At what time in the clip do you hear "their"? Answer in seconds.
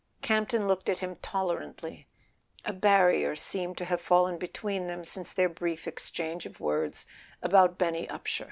5.31-5.47